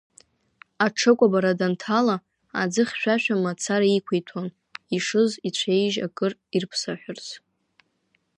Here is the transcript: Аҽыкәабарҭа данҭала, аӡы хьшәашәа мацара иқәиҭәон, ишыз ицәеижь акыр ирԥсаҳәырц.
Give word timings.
Аҽыкәабарҭа 0.85 1.59
данҭала, 1.59 2.15
аӡы 2.61 2.83
хьшәашәа 2.89 3.35
мацара 3.43 3.87
иқәиҭәон, 3.97 4.47
ишыз 4.95 5.31
ицәеижь 5.47 5.97
акыр 6.05 6.31
ирԥсаҳәырц. 6.55 7.25